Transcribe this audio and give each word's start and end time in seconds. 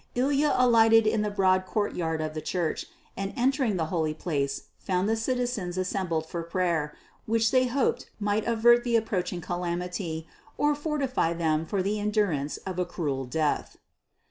Ilya 0.15 0.55
alighted 0.57 1.05
in 1.05 1.21
the 1.21 1.29
broad 1.29 1.67
courtyard 1.67 2.21
of 2.21 2.33
the 2.33 2.41
church, 2.41 2.87
and 3.15 3.31
entering 3.37 3.77
the 3.77 3.85
holy 3.93 4.15
place 4.15 4.63
found 4.79 5.07
the 5.07 5.15
citizens 5.15 5.77
assembled 5.77 6.25
for 6.25 6.41
prayer, 6.41 6.95
which 7.27 7.51
they 7.51 7.67
hoped 7.67 8.09
might 8.19 8.47
avert 8.47 8.83
the 8.83 8.95
approaching 8.95 9.41
calamity 9.41 10.25
or 10.57 10.73
fortify 10.73 11.33
them 11.33 11.67
for 11.67 11.83
the 11.83 11.99
endurance 11.99 12.57
of 12.65 12.79
a 12.79 12.85
cruel 12.85 13.25
death. 13.25 13.77